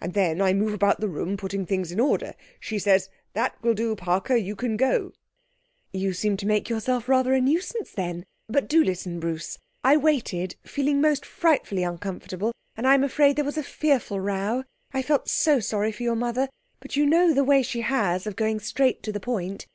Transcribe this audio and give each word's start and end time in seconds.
And 0.00 0.14
then 0.14 0.40
I 0.40 0.54
move 0.54 0.72
about 0.72 0.98
the 0.98 1.10
room, 1.10 1.36
putting 1.36 1.66
things 1.66 1.92
in 1.92 2.00
order. 2.00 2.32
She 2.58 2.78
says, 2.78 3.10
"That 3.34 3.54
will 3.62 3.74
do, 3.74 3.94
Parker; 3.94 4.34
you 4.34 4.56
can 4.56 4.78
go."' 4.78 5.12
'You 5.92 6.14
seem 6.14 6.38
to 6.38 6.46
make 6.46 6.70
yourself 6.70 7.06
rather 7.06 7.34
a 7.34 7.40
nuisance, 7.42 7.92
then; 7.92 8.24
but 8.48 8.66
do 8.66 8.82
listen, 8.82 9.20
Bruce. 9.20 9.58
I 9.84 9.98
waited, 9.98 10.56
feeling 10.64 11.02
most 11.02 11.26
frightfully 11.26 11.82
uncomfortable, 11.82 12.54
and 12.78 12.86
I 12.88 12.94
am 12.94 13.04
afraid 13.04 13.36
there 13.36 13.44
was 13.44 13.58
a 13.58 13.62
fearful 13.62 14.20
row 14.20 14.64
I 14.94 15.02
felt 15.02 15.28
so 15.28 15.60
sorry 15.60 15.92
for 15.92 16.02
your 16.02 16.16
mother, 16.16 16.48
but 16.80 16.96
you 16.96 17.04
know 17.04 17.34
the 17.34 17.44
way 17.44 17.62
she 17.62 17.82
has 17.82 18.26
of 18.26 18.36
going 18.36 18.60
straight 18.60 19.02
to 19.02 19.12
the 19.12 19.20
point. 19.20 19.66